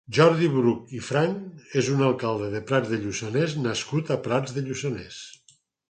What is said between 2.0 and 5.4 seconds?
alcalde de Prats de Lluçanès nascut a Prats de Lluçanès.